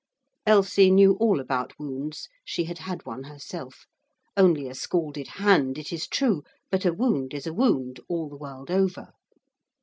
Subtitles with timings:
[0.47, 3.85] Elsie knew all about wounds: she had had one herself.
[4.35, 8.35] Only a scalded hand, it is true, but a wound is a wound, all the
[8.35, 9.09] world over.